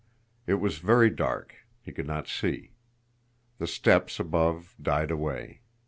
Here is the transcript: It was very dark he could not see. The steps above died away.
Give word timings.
It 0.47 0.55
was 0.55 0.79
very 0.79 1.11
dark 1.11 1.53
he 1.79 1.91
could 1.91 2.07
not 2.07 2.27
see. 2.27 2.71
The 3.59 3.67
steps 3.67 4.19
above 4.19 4.73
died 4.81 5.11
away. 5.11 5.61